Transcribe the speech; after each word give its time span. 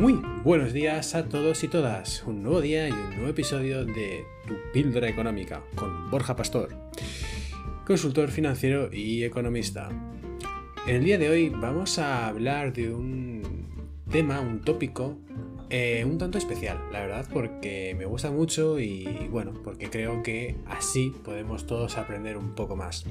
Muy 0.00 0.14
buenos 0.14 0.72
días 0.72 1.14
a 1.14 1.28
todos 1.28 1.62
y 1.62 1.68
todas. 1.68 2.24
Un 2.26 2.42
nuevo 2.42 2.62
día 2.62 2.88
y 2.88 2.90
un 2.90 3.10
nuevo 3.16 3.28
episodio 3.28 3.84
de 3.84 4.24
Tu 4.46 4.54
Píldora 4.72 5.10
Económica 5.10 5.62
con 5.74 6.10
Borja 6.10 6.34
Pastor, 6.34 6.74
consultor 7.86 8.30
financiero 8.30 8.88
y 8.90 9.24
economista. 9.24 9.90
En 10.86 10.96
el 10.96 11.04
día 11.04 11.18
de 11.18 11.28
hoy 11.28 11.50
vamos 11.50 11.98
a 11.98 12.28
hablar 12.28 12.72
de 12.72 12.94
un 12.94 13.42
tema, 14.10 14.40
un 14.40 14.62
tópico 14.62 15.18
eh, 15.68 16.02
un 16.06 16.16
tanto 16.16 16.38
especial, 16.38 16.80
la 16.90 17.00
verdad, 17.00 17.28
porque 17.30 17.94
me 17.94 18.06
gusta 18.06 18.30
mucho 18.30 18.80
y 18.80 19.04
bueno, 19.30 19.52
porque 19.62 19.90
creo 19.90 20.22
que 20.22 20.56
así 20.66 21.12
podemos 21.22 21.66
todos 21.66 21.98
aprender 21.98 22.38
un 22.38 22.54
poco 22.54 22.74
más. 22.74 23.04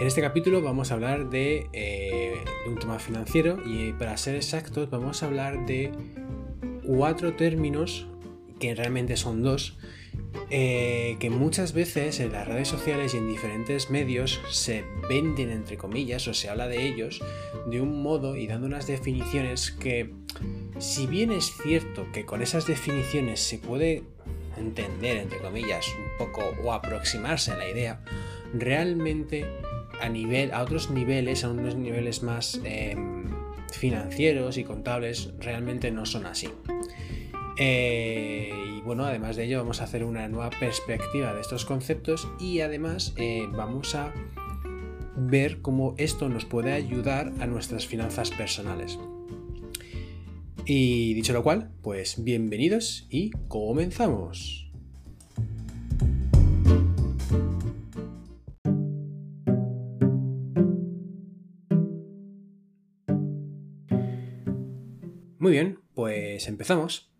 En 0.00 0.08
este 0.08 0.20
capítulo 0.20 0.60
vamos 0.60 0.90
a 0.90 0.94
hablar 0.94 1.30
de, 1.30 1.68
eh, 1.72 2.34
un 2.66 2.76
tema 2.76 2.98
financiero 2.98 3.58
y 3.64 3.92
para 3.92 4.16
ser 4.16 4.34
exactos 4.34 4.90
vamos 4.90 5.22
a 5.22 5.26
hablar 5.26 5.66
de 5.66 5.92
cuatro 6.84 7.34
términos, 7.34 8.08
que 8.58 8.74
realmente 8.74 9.16
son 9.16 9.44
dos, 9.44 9.78
eh, 10.50 11.16
que 11.20 11.30
muchas 11.30 11.74
veces 11.74 12.18
en 12.18 12.32
las 12.32 12.48
redes 12.48 12.66
sociales 12.66 13.14
y 13.14 13.18
en 13.18 13.28
diferentes 13.28 13.88
medios 13.88 14.40
se 14.50 14.84
venden 15.08 15.50
entre 15.50 15.76
comillas 15.76 16.26
o 16.26 16.34
se 16.34 16.48
habla 16.48 16.66
de 16.66 16.88
ellos 16.88 17.22
de 17.66 17.80
un 17.80 18.02
modo 18.02 18.36
y 18.36 18.48
dando 18.48 18.66
unas 18.66 18.88
definiciones 18.88 19.70
que 19.70 20.12
si 20.78 21.06
bien 21.06 21.30
es 21.30 21.52
cierto 21.62 22.06
que 22.12 22.24
con 22.24 22.42
esas 22.42 22.66
definiciones 22.66 23.38
se 23.38 23.58
puede 23.58 24.02
entender 24.56 25.18
entre 25.18 25.38
comillas 25.38 25.86
un 25.88 26.26
poco 26.26 26.42
o 26.64 26.72
aproximarse 26.72 27.52
a 27.52 27.56
la 27.56 27.68
idea, 27.68 28.02
realmente 28.52 29.46
a 30.00 30.62
otros 30.62 30.90
niveles, 30.90 31.44
a 31.44 31.50
unos 31.50 31.76
niveles 31.76 32.22
más 32.22 32.60
em, 32.64 33.24
financieros 33.72 34.58
y 34.58 34.64
contables, 34.64 35.32
realmente 35.38 35.90
no 35.90 36.06
son 36.06 36.26
así. 36.26 36.48
Eh, 37.56 38.50
y 38.78 38.80
bueno, 38.82 39.04
además 39.04 39.36
de 39.36 39.44
ello, 39.44 39.58
vamos 39.58 39.80
a 39.80 39.84
hacer 39.84 40.04
una 40.04 40.28
nueva 40.28 40.50
perspectiva 40.50 41.32
de 41.32 41.40
estos 41.40 41.64
conceptos 41.64 42.28
y 42.40 42.60
además 42.60 43.14
eh, 43.16 43.46
vamos 43.52 43.94
a 43.94 44.12
ver 45.16 45.60
cómo 45.60 45.94
esto 45.96 46.28
nos 46.28 46.44
puede 46.44 46.72
ayudar 46.72 47.32
a 47.40 47.46
nuestras 47.46 47.86
finanzas 47.86 48.30
personales. 48.30 48.98
Y 50.66 51.14
dicho 51.14 51.32
lo 51.32 51.42
cual, 51.42 51.70
pues 51.82 52.24
bienvenidos 52.24 53.06
y 53.10 53.30
comenzamos. 53.48 54.63
Muy 65.44 65.52
bien, 65.52 65.80
pues 65.92 66.48
empezamos. 66.48 67.10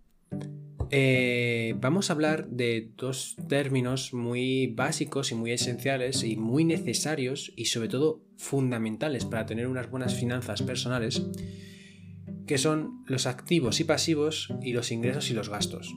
Eh, 0.89 1.75
vamos 1.79 2.09
a 2.09 2.15
hablar 2.15 2.49
de 2.49 2.91
dos 2.97 3.37
términos 3.51 4.15
muy 4.15 4.69
básicos 4.69 5.31
y 5.31 5.35
muy 5.35 5.53
esenciales 5.53 6.25
y 6.25 6.37
muy 6.37 6.65
necesarios 6.65 7.53
y 7.55 7.67
sobre 7.67 7.89
todo 7.89 8.23
fundamentales 8.39 9.27
para 9.27 9.45
tener 9.45 9.67
unas 9.67 9.91
buenas 9.91 10.15
finanzas 10.15 10.63
personales, 10.63 11.23
que 12.47 12.57
son 12.57 13.05
los 13.09 13.27
activos 13.27 13.81
y 13.81 13.85
pasivos 13.85 14.49
y 14.63 14.73
los 14.73 14.91
ingresos 14.91 15.29
y 15.29 15.35
los 15.35 15.51
gastos. 15.51 15.95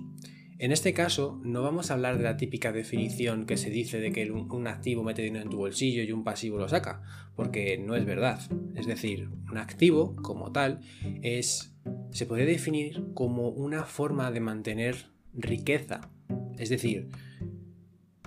En 0.60 0.72
este 0.72 0.94
caso, 0.94 1.40
no 1.44 1.62
vamos 1.62 1.92
a 1.92 1.94
hablar 1.94 2.18
de 2.18 2.24
la 2.24 2.36
típica 2.36 2.72
definición 2.72 3.46
que 3.46 3.58
se 3.58 3.70
dice 3.70 4.00
de 4.00 4.12
que 4.12 4.32
un 4.32 4.68
activo 4.68 5.04
mete 5.04 5.22
dinero 5.22 5.44
en 5.44 5.52
tu 5.52 5.58
bolsillo 5.58 6.02
y 6.02 6.12
un 6.12 6.24
pasivo 6.24 6.58
lo 6.58 6.68
saca, 6.68 7.04
porque 7.36 7.78
no 7.78 7.96
es 7.96 8.06
verdad. 8.06 8.40
Es 8.76 8.88
decir, 8.88 9.30
un 9.52 9.58
activo, 9.58 10.16
como 10.16 10.52
tal, 10.52 10.82
es 11.22 11.76
se 12.12 12.26
puede 12.26 12.46
definir 12.46 13.04
como 13.14 13.50
una 13.50 13.84
forma 13.84 14.32
de 14.32 14.40
mantener 14.40 15.12
riqueza. 15.34 16.10
Es 16.58 16.70
decir, 16.70 17.10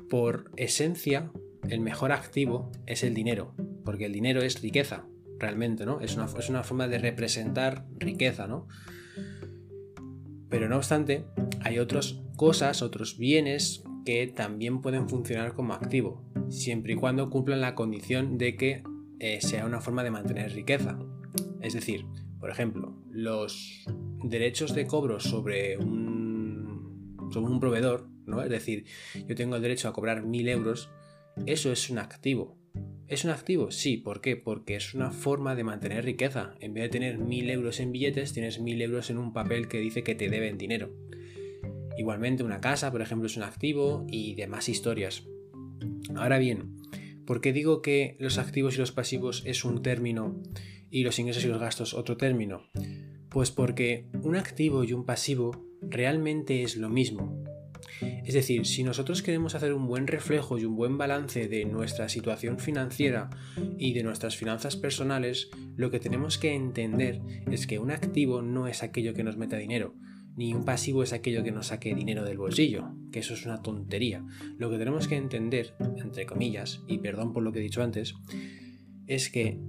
por 0.08 0.52
esencia, 0.56 1.32
el 1.68 1.80
mejor 1.80 2.12
activo 2.12 2.70
es 2.86 3.02
el 3.02 3.14
dinero, 3.14 3.54
porque 3.84 4.06
el 4.06 4.12
dinero 4.12 4.42
es 4.42 4.62
riqueza, 4.62 5.04
realmente, 5.38 5.84
¿no? 5.84 6.00
Es 6.00 6.14
una, 6.16 6.26
es 6.26 6.48
una 6.48 6.62
forma 6.62 6.86
de 6.86 6.98
representar 6.98 7.86
riqueza, 7.98 8.46
¿no? 8.46 8.68
Pero 10.48 10.68
no 10.68 10.76
obstante, 10.76 11.24
hay 11.62 11.78
otras 11.78 12.20
cosas, 12.40 12.80
otros 12.80 13.18
bienes 13.18 13.84
que 14.06 14.26
también 14.26 14.80
pueden 14.80 15.10
funcionar 15.10 15.52
como 15.52 15.74
activo, 15.74 16.24
siempre 16.48 16.94
y 16.94 16.96
cuando 16.96 17.28
cumplan 17.28 17.60
la 17.60 17.74
condición 17.74 18.38
de 18.38 18.56
que 18.56 18.82
eh, 19.18 19.42
sea 19.42 19.66
una 19.66 19.82
forma 19.82 20.02
de 20.04 20.10
mantener 20.10 20.50
riqueza. 20.54 20.98
Es 21.60 21.74
decir, 21.74 22.06
por 22.38 22.48
ejemplo, 22.48 22.96
los 23.10 23.84
derechos 24.24 24.74
de 24.74 24.86
cobro 24.86 25.20
sobre 25.20 25.76
un, 25.76 27.28
sobre 27.30 27.52
un 27.52 27.60
proveedor, 27.60 28.08
¿no? 28.24 28.40
Es 28.40 28.48
decir, 28.48 28.86
yo 29.28 29.34
tengo 29.34 29.56
el 29.56 29.62
derecho 29.62 29.88
a 29.88 29.92
cobrar 29.92 30.24
mil 30.24 30.48
euros, 30.48 30.88
eso 31.44 31.70
es 31.70 31.90
un 31.90 31.98
activo. 31.98 32.56
¿Es 33.06 33.22
un 33.26 33.32
activo? 33.32 33.70
Sí, 33.70 33.98
¿por 33.98 34.22
qué? 34.22 34.36
Porque 34.36 34.76
es 34.76 34.94
una 34.94 35.10
forma 35.10 35.54
de 35.56 35.64
mantener 35.64 36.06
riqueza. 36.06 36.54
En 36.60 36.72
vez 36.72 36.84
de 36.84 36.88
tener 36.88 37.18
mil 37.18 37.50
euros 37.50 37.80
en 37.80 37.92
billetes, 37.92 38.32
tienes 38.32 38.60
mil 38.60 38.80
euros 38.80 39.10
en 39.10 39.18
un 39.18 39.34
papel 39.34 39.68
que 39.68 39.78
dice 39.78 40.02
que 40.02 40.14
te 40.14 40.30
deben 40.30 40.56
dinero. 40.56 40.90
Igualmente 41.96 42.42
una 42.42 42.60
casa, 42.60 42.90
por 42.90 43.02
ejemplo, 43.02 43.26
es 43.26 43.36
un 43.36 43.42
activo 43.42 44.06
y 44.08 44.34
demás 44.34 44.68
historias. 44.68 45.24
Ahora 46.14 46.38
bien, 46.38 46.76
¿por 47.26 47.40
qué 47.40 47.52
digo 47.52 47.82
que 47.82 48.16
los 48.18 48.38
activos 48.38 48.76
y 48.76 48.78
los 48.78 48.92
pasivos 48.92 49.42
es 49.46 49.64
un 49.64 49.82
término 49.82 50.40
y 50.90 51.04
los 51.04 51.18
ingresos 51.18 51.44
y 51.44 51.48
los 51.48 51.60
gastos 51.60 51.94
otro 51.94 52.16
término? 52.16 52.62
Pues 53.28 53.50
porque 53.50 54.06
un 54.22 54.36
activo 54.36 54.84
y 54.84 54.92
un 54.92 55.04
pasivo 55.04 55.64
realmente 55.82 56.62
es 56.62 56.76
lo 56.76 56.88
mismo. 56.88 57.44
Es 58.00 58.34
decir, 58.34 58.66
si 58.66 58.82
nosotros 58.82 59.22
queremos 59.22 59.54
hacer 59.54 59.72
un 59.72 59.86
buen 59.86 60.06
reflejo 60.06 60.58
y 60.58 60.64
un 60.64 60.76
buen 60.76 60.98
balance 60.98 61.48
de 61.48 61.64
nuestra 61.64 62.08
situación 62.08 62.58
financiera 62.58 63.30
y 63.78 63.92
de 63.92 64.02
nuestras 64.02 64.36
finanzas 64.36 64.76
personales, 64.76 65.50
lo 65.76 65.90
que 65.90 66.00
tenemos 66.00 66.38
que 66.38 66.54
entender 66.54 67.20
es 67.50 67.66
que 67.66 67.78
un 67.78 67.90
activo 67.90 68.42
no 68.42 68.66
es 68.66 68.82
aquello 68.82 69.14
que 69.14 69.24
nos 69.24 69.36
meta 69.36 69.56
dinero, 69.56 69.94
ni 70.40 70.54
un 70.54 70.64
pasivo 70.64 71.02
es 71.02 71.12
aquello 71.12 71.44
que 71.44 71.52
nos 71.52 71.66
saque 71.66 71.94
dinero 71.94 72.24
del 72.24 72.38
bolsillo, 72.38 72.94
que 73.12 73.18
eso 73.18 73.34
es 73.34 73.44
una 73.44 73.60
tontería. 73.60 74.24
Lo 74.56 74.70
que 74.70 74.78
tenemos 74.78 75.06
que 75.06 75.16
entender, 75.16 75.74
entre 75.98 76.24
comillas, 76.24 76.80
y 76.86 76.96
perdón 76.96 77.34
por 77.34 77.42
lo 77.42 77.52
que 77.52 77.58
he 77.58 77.62
dicho 77.62 77.82
antes, 77.82 78.14
es 79.06 79.28
que 79.28 79.60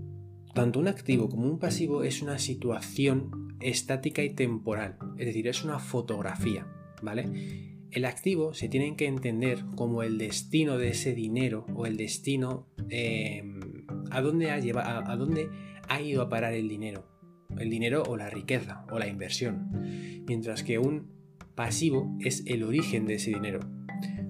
tanto 0.56 0.80
un 0.80 0.88
activo 0.88 1.28
como 1.28 1.46
un 1.46 1.59
pasivo 1.59 2.04
es 2.04 2.22
una 2.22 2.40
situación 2.40 3.58
estática 3.59 4.24
y 4.24 4.30
temporal, 4.34 4.98
es 5.18 5.26
decir, 5.26 5.50
es 5.50 5.66
una 5.66 5.78
fotografía, 5.78 6.66
¿vale? 7.02 7.82
El 7.92 8.06
activo 8.06 8.53
se 8.53 8.70
tiene 8.70 8.96
que 8.96 9.08
entender 9.08 9.66
como 9.76 10.03
el 10.03 10.18
destino 10.18 10.78
de 10.78 10.92
ese 10.92 11.14
dinero 11.14 11.66
o 11.76 11.86
el 11.86 11.98
destino 11.98 12.70
em, 12.88 13.59
a, 14.09 14.22
dónde 14.22 14.52
ha 14.52 14.59
llevado, 14.59 15.06
a 15.06 15.18
dónde 15.18 15.50
ha 15.90 16.00
ido 16.00 16.22
a 16.22 16.30
parar 16.30 16.53
el 16.53 16.70
dinero, 16.70 17.12
el 17.59 17.70
dinero 17.70 18.03
o 18.08 18.16
la 18.16 18.30
riqueza 18.30 18.86
o 18.90 19.00
la 19.00 19.08
inversión, 19.08 19.68
mientras 20.31 20.64
que 20.64 20.80
un 20.80 21.12
pasivo 21.56 22.18
es 22.22 22.44
el 22.46 22.64
origen 22.64 23.06
de 23.06 23.16
ese 23.16 23.31
dinero. 23.31 23.59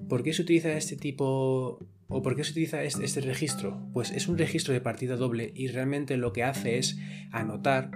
¿Por 0.08 0.24
qué 0.24 0.32
se 0.32 0.42
utiliza 0.42 0.76
este 0.76 0.96
tipo 0.96 1.78
¿O 2.08 2.22
por 2.22 2.34
qué 2.34 2.42
se 2.42 2.50
utiliza 2.50 2.82
este, 2.82 3.20
registro? 3.20 3.88
Pues 3.92 4.10
es 4.10 4.26
un 4.26 4.36
registro 4.36 4.74
de 4.74 4.80
partida 4.80 5.14
doble 5.14 5.52
y 5.54 5.68
realmente 5.68 6.16
lo 6.16 6.32
que 6.32 6.42
hace 6.42 6.76
es 6.76 6.98
anotar 7.30 7.92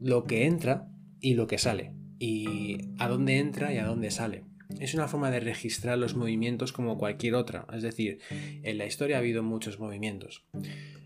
lo 0.00 0.24
que 0.24 0.44
entra 0.44 0.88
y 1.20 1.34
lo 1.34 1.46
que 1.46 1.56
sale. 1.56 1.92
Y 2.18 2.78
a 2.98 3.06
dónde 3.06 3.38
entra 3.38 3.72
y 3.72 3.78
a 3.78 3.86
dónde 3.86 4.10
sale. 4.10 4.42
Es 4.80 4.92
una 4.94 5.06
forma 5.06 5.30
de 5.30 5.38
registrar 5.38 5.96
los 5.96 6.16
movimientos 6.16 6.72
como 6.72 6.98
cualquier 6.98 7.36
otra. 7.36 7.64
Es 7.72 7.82
decir, 7.82 8.18
en 8.64 8.76
la 8.76 8.86
historia 8.86 9.16
ha 9.16 9.20
habido 9.20 9.44
muchos 9.44 9.78
movimientos. 9.78 10.44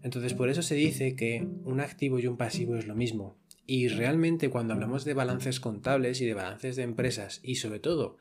Entonces 0.03 0.33
por 0.33 0.49
eso 0.49 0.63
se 0.63 0.75
dice 0.75 1.15
que 1.15 1.47
un 1.65 1.81
activo 1.81 2.19
y 2.19 2.27
un 2.27 2.39
pasivo 2.39 2.77
es 2.77 2.87
lo 2.87 2.97
mismo. 2.97 3.37
Y 3.67 3.89
realmente 3.89 4.51
cuando 4.51 4.75
hablamos 4.75 5.05
de 5.05 5.15
balances 5.15 5.61
contables 5.61 6.21
y 6.21 6.27
de 6.27 6.35
balances 6.35 6.77
de 6.77 6.83
empresas 6.83 7.41
y 7.43 7.57
sobre 7.57 7.79
todo 7.79 8.17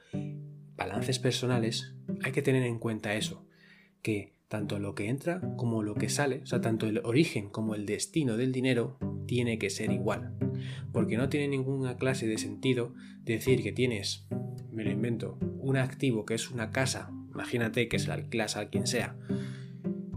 balances 0.75 1.19
personales, 1.19 1.95
hay 2.23 2.31
que 2.31 2.41
tener 2.41 2.63
en 2.63 2.79
cuenta 2.79 3.15
eso, 3.15 3.45
que 4.01 4.33
tanto 4.47 4.79
lo 4.79 4.95
que 4.95 5.09
entra 5.09 5.41
como 5.57 5.83
lo 5.83 5.93
que 5.95 6.09
sale, 6.09 6.41
o 6.43 6.45
sea, 6.45 6.61
tanto 6.61 6.87
el 6.87 6.99
origen 7.03 7.49
como 7.49 7.75
el 7.75 7.85
destino 7.85 8.37
del 8.37 8.51
dinero, 8.51 8.97
tiene 9.27 9.59
que 9.59 9.69
ser 9.69 9.91
igual. 9.91 10.35
Porque 10.91 11.17
no 11.17 11.29
tiene 11.29 11.47
ninguna 11.47 11.97
clase 11.97 12.27
de 12.27 12.37
sentido 12.37 12.93
decir 13.23 13.61
que 13.61 13.71
tienes, 13.71 14.27
me 14.71 14.83
lo 14.83 14.91
invento, 14.91 15.37
un 15.59 15.77
activo 15.77 16.25
que 16.25 16.33
es 16.33 16.49
una 16.49 16.71
casa, 16.71 17.11
imagínate 17.31 17.87
que 17.87 17.99
se 17.99 18.07
la 18.07 18.15
alquilas 18.15 18.57
a 18.57 18.69
quien 18.69 18.87
sea, 18.87 19.15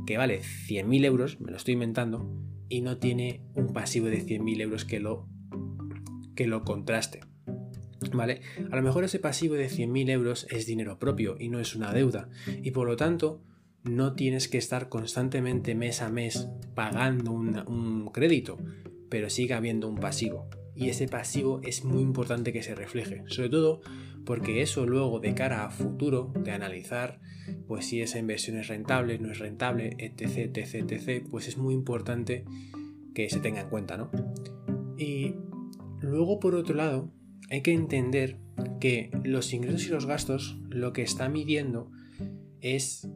que 0.07 0.17
vale 0.17 0.41
100.000 0.41 1.05
euros, 1.05 1.41
me 1.41 1.51
lo 1.51 1.57
estoy 1.57 1.75
inventando, 1.75 2.27
y 2.73 2.81
no 2.81 2.97
tiene 2.97 3.43
un 3.55 3.75
pasivo 3.75 4.07
de 4.07 4.25
100.000 4.25 4.63
euros 4.63 4.87
que 4.87 4.99
lo, 4.99 5.29
que 6.35 6.47
lo 6.47 6.65
contraste. 6.65 7.21
¿Vale? 8.15 8.41
A 8.71 8.77
lo 8.77 8.83
mejor 8.83 9.05
ese 9.05 9.19
pasivo 9.19 9.57
de 9.57 9.69
100.000 9.69 10.09
euros 10.09 10.47
es 10.51 10.65
dinero 10.65 10.99
propio 10.99 11.37
y 11.39 11.51
no 11.51 11.61
es 11.61 11.77
una 11.77 11.93
deuda, 11.93 12.31
y 12.63 12.71
por 12.71 12.87
lo 12.87 12.97
tanto 12.97 13.43
no 13.85 14.15
tienes 14.15 14.49
que 14.49 14.57
estar 14.57 14.89
constantemente 14.89 15.75
mes 15.75 16.01
a 16.01 16.09
mes 16.09 16.49
pagando 16.75 17.33
un, 17.33 18.11
crédito, 18.11 18.57
pero 19.11 19.29
sigue 19.29 19.53
habiendo 19.53 19.87
un 19.87 19.97
pasivo. 19.97 20.49
Y 20.83 20.89
ese 20.89 21.07
pasivo 21.07 21.61
es 21.63 21.85
muy 21.85 22.03
importante 22.03 22.53
que 22.53 22.63
se 22.63 22.75
refleje, 22.75 23.23
sobre 23.27 23.51
todo 23.51 23.81
porque 24.25 24.63
eso 24.63 24.85
luego 24.85 25.21
de 25.21 25.35
cara 25.35 25.65
a 25.65 25.71
futuro, 25.71 26.33
de 26.43 26.51
analizar 26.51 27.21
pues 27.69 27.87
si 27.87 28.01
esa 28.01 28.19
inversión 28.19 28.59
es 28.59 28.69
rentable, 28.69 29.19
no 29.19 29.31
es 29.31 29.39
rentable, 29.39 29.97
etc, 29.99 30.57
etc, 30.57 30.91
etc, 30.91 31.27
pues 31.31 31.47
es 31.47 31.57
muy 31.57 31.75
importante 31.75 32.45
que 33.15 33.31
se 33.31 33.41
tenga 33.41 33.61
en 33.61 33.69
cuenta, 33.69 33.97
¿no? 33.97 34.11
Y 34.99 35.35
luego 36.01 36.41
por 36.41 36.57
otro 36.57 36.75
lado, 36.75 37.13
hay 37.49 37.63
que 37.63 37.73
entender 37.73 38.39
que 38.81 39.11
los 39.23 39.53
ingresos 39.53 39.87
y 39.87 39.91
los 39.91 40.07
gastos 40.07 40.59
lo 40.69 40.93
que 40.93 41.03
está 41.03 41.29
midiendo 41.29 41.91
es 42.61 43.09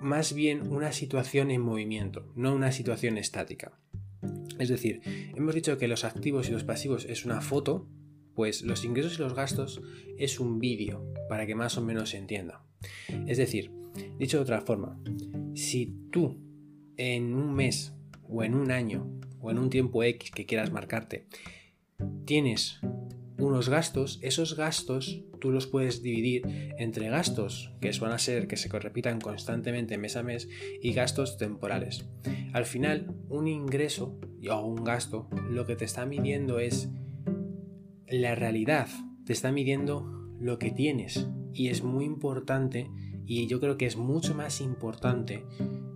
más 0.00 0.32
bien 0.32 0.68
una 0.72 0.90
situación 0.92 1.50
en 1.52 1.60
movimiento, 1.60 2.32
no 2.34 2.54
una 2.54 2.72
situación 2.72 3.18
estática. 3.18 3.78
Es 4.58 4.68
decir, 4.68 5.00
hemos 5.36 5.54
dicho 5.54 5.78
que 5.78 5.88
los 5.88 6.04
activos 6.04 6.48
y 6.48 6.52
los 6.52 6.64
pasivos 6.64 7.04
es 7.04 7.24
una 7.24 7.40
foto, 7.40 7.88
pues 8.34 8.62
los 8.62 8.84
ingresos 8.84 9.18
y 9.18 9.22
los 9.22 9.34
gastos 9.34 9.80
es 10.16 10.40
un 10.40 10.58
vídeo, 10.58 11.12
para 11.28 11.46
que 11.46 11.54
más 11.54 11.76
o 11.76 11.82
menos 11.82 12.10
se 12.10 12.18
entienda. 12.18 12.64
Es 13.26 13.38
decir, 13.38 13.70
dicho 14.18 14.38
de 14.38 14.42
otra 14.42 14.60
forma, 14.60 15.00
si 15.54 15.94
tú 16.10 16.38
en 16.96 17.34
un 17.34 17.54
mes 17.54 17.94
o 18.28 18.42
en 18.42 18.54
un 18.54 18.70
año 18.70 19.10
o 19.40 19.50
en 19.50 19.58
un 19.58 19.70
tiempo 19.70 20.02
X 20.02 20.30
que 20.30 20.46
quieras 20.46 20.72
marcarte, 20.72 21.26
tienes 22.24 22.80
unos 23.38 23.68
gastos, 23.68 24.18
esos 24.22 24.56
gastos 24.56 25.22
tú 25.40 25.50
los 25.52 25.66
puedes 25.66 26.02
dividir 26.02 26.42
entre 26.78 27.08
gastos 27.08 27.72
que 27.80 27.90
van 28.00 28.12
a 28.12 28.18
ser 28.18 28.48
que 28.48 28.56
se 28.56 28.68
repitan 28.68 29.20
constantemente 29.20 29.98
mes 29.98 30.16
a 30.16 30.22
mes 30.22 30.48
y 30.82 30.92
gastos 30.92 31.38
temporales. 31.38 32.06
Al 32.52 32.66
final, 32.66 33.14
un 33.28 33.46
ingreso 33.46 34.18
o 34.50 34.60
un 34.66 34.82
gasto 34.84 35.28
lo 35.50 35.66
que 35.66 35.76
te 35.76 35.84
está 35.84 36.06
midiendo 36.06 36.58
es 36.58 36.88
la 38.08 38.34
realidad, 38.34 38.88
te 39.24 39.32
está 39.32 39.52
midiendo 39.52 40.06
lo 40.40 40.58
que 40.58 40.70
tienes 40.70 41.28
y 41.52 41.68
es 41.68 41.82
muy 41.82 42.04
importante 42.04 42.90
y 43.26 43.46
yo 43.46 43.60
creo 43.60 43.76
que 43.76 43.86
es 43.86 43.96
mucho 43.96 44.34
más 44.34 44.60
importante 44.60 45.44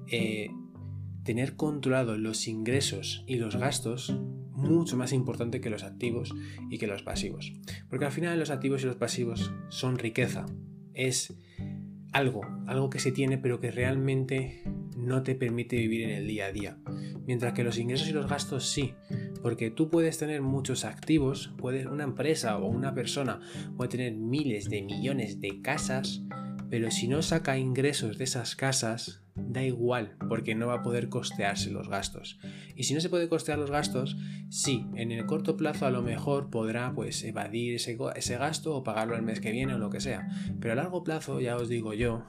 eh, 0.09 0.51
tener 1.25 1.57
controlado 1.57 2.19
los 2.19 2.47
ingresos 2.47 3.25
y 3.27 3.37
los 3.37 3.57
gastos 3.57 4.15
mucho 4.63 4.97
más 4.97 5.13
importante 5.13 5.61
que 5.61 5.71
los 5.71 5.83
activos 5.83 6.35
y 6.71 6.79
que 6.79 6.87
los 6.87 7.03
pasivos. 7.03 7.53
Porque 7.89 8.05
al 8.05 8.13
final 8.13 8.39
los 8.39 8.51
activos 8.51 8.83
y 8.83 8.87
los 8.87 8.97
pasivos 8.97 9.53
son 9.69 9.99
riqueza. 9.99 10.47
Es 10.95 11.35
algo, 12.13 12.43
algo 12.67 12.91
que 12.91 12.99
se 12.99 13.13
tiene 13.13 13.39
pero 13.39 13.61
que 13.61 13.71
realmente 13.71 14.63
no 14.97 15.23
te 15.23 15.35
permite 15.35 15.77
vivir 15.77 16.03
en 16.05 16.11
el 16.11 16.27
día 16.27 16.47
a 16.47 16.53
día. 16.53 16.79
Mientras 17.27 17.53
que 17.53 17.65
los 17.65 17.79
ingresos 17.79 18.09
y 18.09 18.13
los 18.13 18.29
gastos 18.29 18.69
sí, 18.69 18.95
porque 19.43 19.71
tú 19.71 19.91
puedes 19.91 20.19
tener 20.19 20.43
muchos 20.43 20.85
activos, 20.85 21.53
puedes, 21.59 21.87
una 21.87 22.05
empresa 22.05 22.59
o 22.59 22.67
una 22.67 22.95
persona 22.95 23.41
puede 23.77 23.91
tener 23.91 24.15
miles 24.15 24.69
de 24.69 24.83
millones 24.83 25.41
de 25.41 25.61
casas, 25.61 26.23
pero 26.73 26.91
si 26.91 27.07
no 27.07 27.21
saca 27.21 27.59
ingresos 27.59 28.17
de 28.17 28.25
esas 28.25 28.57
casas, 28.57 29.21
da 29.35 29.63
igual, 29.63 30.17
porque 30.27 30.55
no 30.55 30.69
va 30.69 30.77
a 30.77 30.83
poder 30.83 31.11
costearse 31.11 31.71
los 31.71 31.91
gastos. 31.91 32.39
Y 32.75 32.85
si 32.85 32.95
no 32.95 33.01
se 33.03 33.11
puede 33.11 33.29
costear 33.29 33.59
los 33.59 33.71
gastos, 33.71 34.17
sí, 34.49 34.87
en 34.95 35.13
el 35.13 35.27
corto 35.27 35.59
plazo 35.59 35.85
a 35.85 35.91
lo 35.91 36.01
mejor 36.01 36.49
podrá 36.49 36.95
pues 36.95 37.25
evadir 37.25 37.75
ese, 37.75 37.99
ese 38.17 38.39
gasto 38.39 38.75
o 38.75 38.83
pagarlo 38.85 39.17
el 39.17 39.21
mes 39.21 39.41
que 39.41 39.53
viene 39.53 39.75
o 39.75 39.79
lo 39.79 39.91
que 39.91 40.01
sea. 40.01 40.27
Pero 40.61 40.73
a 40.73 40.77
largo 40.77 41.05
plazo 41.05 41.43
ya 41.43 41.59
os 41.59 41.69
digo 41.69 41.93
yo 41.93 42.25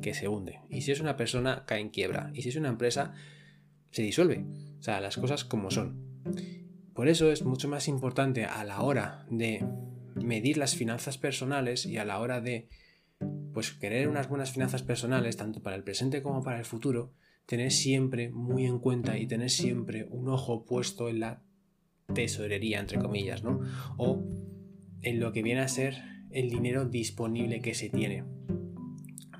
que 0.00 0.14
se 0.14 0.28
hunde. 0.28 0.60
Y 0.70 0.82
si 0.82 0.92
es 0.92 1.00
una 1.00 1.16
persona, 1.16 1.64
cae 1.66 1.80
en 1.80 1.90
quiebra. 1.90 2.30
Y 2.32 2.42
si 2.42 2.50
es 2.50 2.56
una 2.56 2.68
empresa, 2.68 3.12
se 3.90 4.02
disuelve. 4.02 4.46
O 4.78 4.82
sea, 4.84 5.00
las 5.00 5.16
cosas 5.16 5.44
como 5.44 5.72
son. 5.72 6.22
Por 6.94 7.08
eso 7.08 7.32
es 7.32 7.42
mucho 7.42 7.66
más 7.66 7.88
importante 7.88 8.44
a 8.44 8.62
la 8.62 8.82
hora 8.82 9.26
de 9.28 9.66
medir 10.14 10.58
las 10.58 10.76
finanzas 10.76 11.18
personales 11.18 11.86
y 11.86 11.98
a 11.98 12.04
la 12.04 12.20
hora 12.20 12.40
de 12.40 12.68
pues 13.52 13.72
querer 13.72 14.08
unas 14.08 14.28
buenas 14.28 14.52
finanzas 14.52 14.82
personales, 14.82 15.36
tanto 15.36 15.62
para 15.62 15.76
el 15.76 15.84
presente 15.84 16.22
como 16.22 16.42
para 16.42 16.58
el 16.58 16.64
futuro, 16.64 17.12
tener 17.46 17.72
siempre 17.72 18.30
muy 18.30 18.66
en 18.66 18.78
cuenta 18.78 19.18
y 19.18 19.26
tener 19.26 19.50
siempre 19.50 20.06
un 20.10 20.28
ojo 20.28 20.64
puesto 20.64 21.08
en 21.08 21.20
la 21.20 21.42
tesorería, 22.14 22.80
entre 22.80 22.98
comillas, 22.98 23.42
¿no? 23.42 23.60
O 23.96 24.24
en 25.02 25.20
lo 25.20 25.32
que 25.32 25.42
viene 25.42 25.60
a 25.60 25.68
ser 25.68 25.96
el 26.30 26.48
dinero 26.48 26.84
disponible 26.84 27.60
que 27.60 27.74
se 27.74 27.90
tiene. 27.90 28.24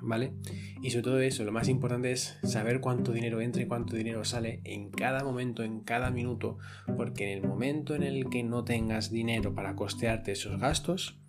¿Vale? 0.03 0.33
Y 0.81 0.89
sobre 0.89 1.03
todo 1.03 1.19
eso, 1.19 1.43
lo 1.43 1.51
más 1.51 1.69
importante 1.69 2.11
es 2.11 2.39
saber 2.43 2.81
cuánto 2.81 3.11
dinero 3.11 3.39
entra 3.39 3.61
y 3.61 3.67
cuánto 3.67 3.95
dinero 3.95 4.25
sale 4.25 4.59
en 4.63 4.89
cada 4.89 5.23
momento, 5.23 5.63
en 5.63 5.81
cada 5.81 6.09
minuto, 6.09 6.57
porque 6.97 7.31
en 7.31 7.37
el 7.37 7.47
momento 7.47 7.93
en 7.93 8.01
el 8.01 8.27
que 8.29 8.41
no 8.41 8.63
tengas 8.63 9.11
dinero 9.11 9.53
para 9.53 9.75
costearte 9.75 10.31
esos 10.31 10.59
gastos, 10.59 11.19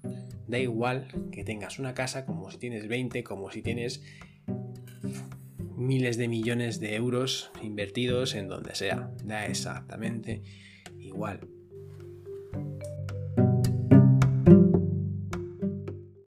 Da 0.46 0.58
igual 0.58 1.08
que 1.30 1.44
tengas 1.44 1.78
una 1.78 1.94
casa 1.94 2.26
como 2.26 2.50
si 2.50 2.58
tienes 2.58 2.88
20, 2.88 3.22
como 3.24 3.50
si 3.50 3.62
tienes 3.62 4.02
miles 5.76 6.16
de 6.16 6.28
millones 6.28 6.80
de 6.80 6.94
euros 6.94 7.50
invertidos 7.62 8.34
en 8.34 8.48
donde 8.48 8.74
sea. 8.74 9.10
Da 9.24 9.46
exactamente 9.46 10.42
igual. 10.98 11.40